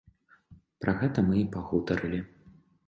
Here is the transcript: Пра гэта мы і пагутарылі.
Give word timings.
Пра 0.85 0.95
гэта 1.03 1.27
мы 1.29 1.35
і 1.43 1.47
пагутарылі. 1.59 2.19